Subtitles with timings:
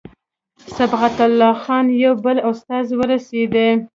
[0.77, 3.67] صبغت الله خان یو بل استازی ورسېدی.